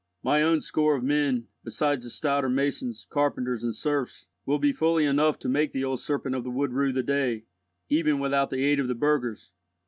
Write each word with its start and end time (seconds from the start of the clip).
My 0.23 0.41
own 0.41 0.61
score 0.61 0.95
of 0.95 1.03
men, 1.03 1.45
besides 1.63 2.03
the 2.03 2.09
stouter 2.09 2.49
masons, 2.49 3.05
carpenters, 3.07 3.63
and 3.63 3.75
serfs, 3.75 4.25
will 4.47 4.57
be 4.57 4.73
fully 4.73 5.05
enough 5.05 5.37
to 5.37 5.47
make 5.47 5.73
the 5.73 5.83
old 5.83 5.99
serpent 5.99 6.33
of 6.33 6.43
the 6.43 6.49
wood 6.49 6.71
rue 6.73 6.91
the 6.91 7.03
day, 7.03 7.43
even 7.87 8.17
without 8.17 8.49
the 8.49 8.63
aid 8.63 8.79
of 8.79 8.87
the 8.87 8.95
burghers. 8.95 9.51